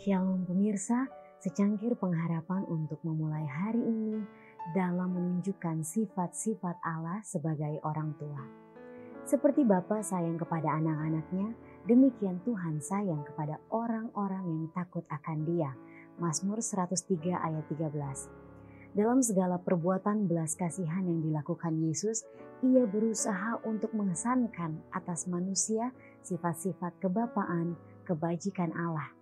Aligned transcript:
Pemirsa, 0.00 1.12
secangkir 1.44 1.92
pengharapan 1.92 2.64
untuk 2.72 2.96
memulai 3.04 3.44
hari 3.44 3.84
ini 3.84 4.24
dalam 4.72 5.12
menunjukkan 5.12 5.84
sifat-sifat 5.84 6.80
Allah 6.80 7.20
sebagai 7.20 7.76
orang 7.84 8.16
tua. 8.16 8.40
Seperti 9.28 9.60
Bapa 9.60 10.00
sayang 10.00 10.40
kepada 10.40 10.72
anak-anaknya, 10.80 11.52
demikian 11.84 12.40
Tuhan 12.48 12.80
sayang 12.80 13.28
kepada 13.28 13.60
orang-orang 13.68 14.48
yang 14.48 14.64
takut 14.72 15.04
akan 15.12 15.44
dia. 15.44 15.76
Mazmur 16.16 16.64
103 16.64 17.36
ayat 17.36 17.68
13. 17.68 18.96
Dalam 18.96 19.20
segala 19.20 19.60
perbuatan 19.60 20.24
belas 20.24 20.56
kasihan 20.56 21.04
yang 21.04 21.20
dilakukan 21.20 21.76
Yesus, 21.76 22.24
ia 22.64 22.88
berusaha 22.88 23.60
untuk 23.68 23.92
mengesankan 23.92 24.80
atas 24.96 25.28
manusia 25.28 25.92
sifat-sifat 26.24 26.96
kebapaan, 27.04 27.76
kebajikan 28.08 28.72
Allah 28.72 29.19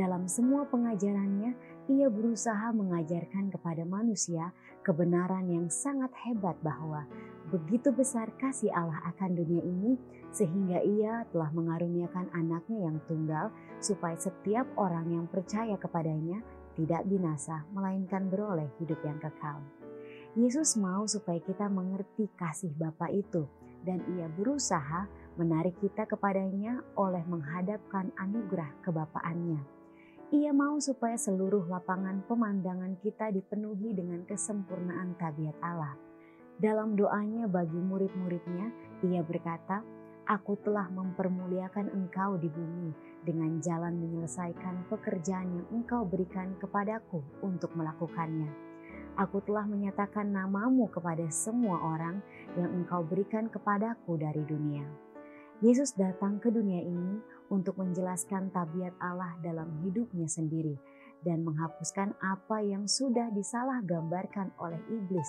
dalam 0.00 0.24
semua 0.24 0.64
pengajarannya, 0.64 1.52
ia 1.92 2.08
berusaha 2.08 2.72
mengajarkan 2.72 3.52
kepada 3.52 3.84
manusia 3.84 4.48
kebenaran 4.80 5.44
yang 5.52 5.68
sangat 5.68 6.08
hebat 6.24 6.56
bahwa 6.64 7.04
begitu 7.52 7.92
besar 7.92 8.32
kasih 8.40 8.72
Allah 8.72 8.96
akan 9.12 9.36
dunia 9.36 9.60
ini 9.60 10.00
sehingga 10.32 10.80
ia 10.80 11.28
telah 11.28 11.52
mengaruniakan 11.52 12.32
anaknya 12.32 12.88
yang 12.88 12.96
tunggal 13.04 13.52
supaya 13.82 14.16
setiap 14.16 14.64
orang 14.80 15.12
yang 15.12 15.26
percaya 15.28 15.76
kepadanya 15.76 16.40
tidak 16.80 17.04
binasa 17.04 17.68
melainkan 17.76 18.32
beroleh 18.32 18.72
hidup 18.80 18.96
yang 19.04 19.20
kekal. 19.20 19.60
Yesus 20.38 20.80
mau 20.80 21.04
supaya 21.04 21.42
kita 21.44 21.68
mengerti 21.68 22.30
kasih 22.40 22.72
Bapa 22.72 23.12
itu 23.12 23.44
dan 23.84 24.00
ia 24.16 24.30
berusaha 24.32 25.10
menarik 25.36 25.76
kita 25.82 26.08
kepadanya 26.08 26.80
oleh 26.94 27.20
menghadapkan 27.26 28.14
anugerah 28.16 28.70
kebapaannya. 28.86 29.79
Ia 30.30 30.54
mau 30.54 30.78
supaya 30.78 31.18
seluruh 31.18 31.66
lapangan 31.66 32.22
pemandangan 32.30 32.94
kita 33.02 33.34
dipenuhi 33.34 33.90
dengan 33.90 34.22
kesempurnaan 34.22 35.18
tabiat 35.18 35.58
Allah. 35.58 35.98
Dalam 36.54 36.94
doanya 36.94 37.50
bagi 37.50 37.74
murid-muridnya, 37.74 38.70
ia 39.10 39.26
berkata, 39.26 39.82
Aku 40.30 40.54
telah 40.62 40.86
mempermuliakan 40.86 41.90
engkau 41.90 42.38
di 42.38 42.46
bumi 42.46 42.94
dengan 43.26 43.58
jalan 43.58 43.98
menyelesaikan 43.98 44.86
pekerjaan 44.86 45.50
yang 45.50 45.66
engkau 45.74 46.06
berikan 46.06 46.54
kepadaku 46.62 47.26
untuk 47.42 47.74
melakukannya. 47.74 48.54
Aku 49.18 49.42
telah 49.42 49.66
menyatakan 49.66 50.30
namamu 50.30 50.86
kepada 50.94 51.26
semua 51.34 51.82
orang 51.82 52.22
yang 52.54 52.70
engkau 52.70 53.02
berikan 53.02 53.50
kepadaku 53.50 54.14
dari 54.14 54.46
dunia. 54.46 54.86
Yesus 55.58 55.98
datang 55.98 56.38
ke 56.38 56.54
dunia 56.54 56.86
ini 56.86 57.18
untuk 57.50 57.76
menjelaskan 57.76 58.54
tabiat 58.54 58.94
Allah 59.02 59.34
dalam 59.42 59.82
hidupnya 59.82 60.30
sendiri 60.30 60.78
dan 61.26 61.44
menghapuskan 61.44 62.16
apa 62.22 62.64
yang 62.64 62.88
sudah 62.88 63.28
disalah 63.34 63.84
gambarkan 63.84 64.54
oleh 64.56 64.80
iblis 64.88 65.28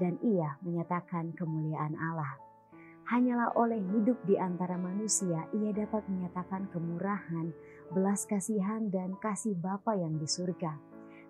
dan 0.00 0.16
ia 0.24 0.56
menyatakan 0.64 1.36
kemuliaan 1.36 1.98
Allah. 1.98 2.38
Hanyalah 3.06 3.54
oleh 3.54 3.78
hidup 3.94 4.18
di 4.26 4.34
antara 4.34 4.74
manusia 4.74 5.46
ia 5.54 5.70
dapat 5.70 6.02
menyatakan 6.10 6.66
kemurahan, 6.74 7.54
belas 7.94 8.26
kasihan 8.26 8.90
dan 8.90 9.14
kasih 9.22 9.54
Bapa 9.54 9.94
yang 9.94 10.18
di 10.18 10.26
surga. 10.26 10.74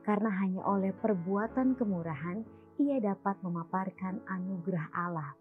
Karena 0.01 0.31
hanya 0.41 0.62
oleh 0.64 0.97
perbuatan 0.97 1.77
kemurahan 1.77 2.41
ia 2.81 2.97
dapat 3.01 3.37
memaparkan 3.45 4.25
anugerah 4.25 4.89
Allah. 4.95 5.37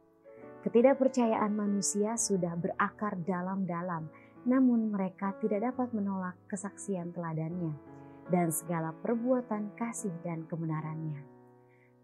Ketidakpercayaan 0.66 1.54
manusia 1.54 2.18
sudah 2.18 2.58
berakar 2.58 3.22
dalam-dalam 3.22 4.10
namun 4.46 4.94
mereka 4.94 5.34
tidak 5.42 5.74
dapat 5.74 5.90
menolak 5.92 6.38
kesaksian 6.46 7.12
teladannya 7.12 7.74
dan 8.30 8.50
segala 8.50 8.94
perbuatan 9.02 9.74
kasih 9.78 10.14
dan 10.22 10.46
kebenarannya. 10.50 11.22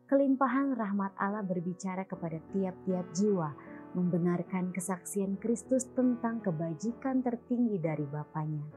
Kelimpahan 0.09 0.75
rahmat 0.75 1.15
Allah 1.15 1.39
berbicara 1.39 2.03
kepada 2.03 2.35
tiap-tiap 2.51 3.05
jiwa, 3.15 3.55
membenarkan 3.95 4.75
kesaksian 4.75 5.39
Kristus 5.39 5.87
tentang 5.95 6.43
kebajikan 6.43 7.23
tertinggi 7.23 7.79
dari 7.79 8.03
Bapaknya. 8.03 8.67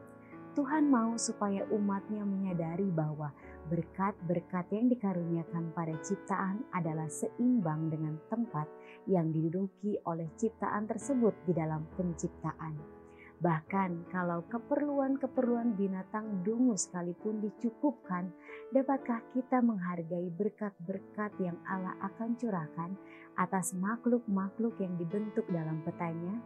Tuhan 0.55 0.87
mau 0.87 1.19
supaya 1.19 1.67
umatnya 1.75 2.23
menyadari 2.23 2.87
bahwa 2.87 3.35
berkat-berkat 3.67 4.71
yang 4.71 4.87
dikaruniakan 4.87 5.75
pada 5.75 5.99
ciptaan 5.99 6.63
adalah 6.71 7.11
seimbang 7.11 7.91
dengan 7.91 8.15
tempat 8.31 8.71
yang 9.11 9.35
diduduki 9.35 9.99
oleh 10.07 10.31
ciptaan 10.39 10.87
tersebut 10.87 11.35
di 11.51 11.53
dalam 11.59 11.83
penciptaan. 11.99 13.04
Bahkan 13.44 14.09
kalau 14.09 14.41
keperluan-keperluan 14.49 15.77
binatang 15.77 16.41
dungu 16.41 16.81
sekalipun 16.81 17.44
dicukupkan, 17.44 18.32
dapatkah 18.72 19.21
kita 19.37 19.60
menghargai 19.60 20.32
berkat-berkat 20.32 21.28
yang 21.37 21.60
Allah 21.69 21.93
akan 22.00 22.41
curahkan 22.41 22.97
atas 23.37 23.77
makhluk-makhluk 23.77 24.81
yang 24.81 24.97
dibentuk 24.97 25.44
dalam 25.53 25.84
petanya? 25.84 26.41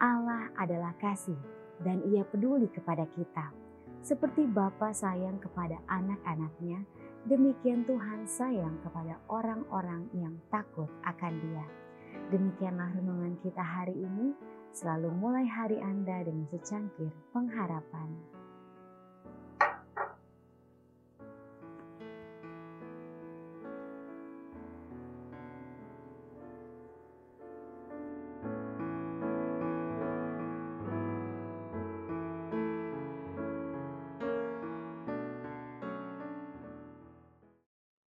Allah 0.00 0.48
adalah 0.56 0.96
kasih 0.96 1.36
dan 1.84 2.00
ia 2.08 2.24
peduli 2.24 2.72
kepada 2.72 3.04
kita. 3.12 3.52
Seperti 4.00 4.48
Bapa 4.48 4.96
sayang 4.96 5.36
kepada 5.44 5.76
anak-anaknya, 5.92 6.88
demikian 7.28 7.84
Tuhan 7.84 8.24
sayang 8.24 8.80
kepada 8.80 9.20
orang-orang 9.28 10.08
yang 10.16 10.40
takut 10.48 10.88
akan 11.04 11.36
dia. 11.36 11.66
Demikianlah 12.32 12.96
renungan 12.96 13.36
kita 13.44 13.60
hari 13.60 13.92
ini. 13.92 14.32
Selalu 14.78 15.10
mulai 15.10 15.42
hari 15.42 15.82
Anda 15.82 16.22
dengan 16.22 16.46
secangkir 16.54 17.10
pengharapan. 17.34 18.37